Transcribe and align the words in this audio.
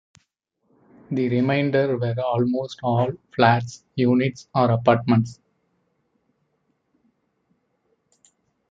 The 1.11 1.29
remainder 1.29 1.95
were 1.95 2.15
almost 2.23 2.79
all 2.81 3.11
flats, 3.35 3.83
units 3.93 4.47
or 4.55 4.71
apartments. 4.71 5.39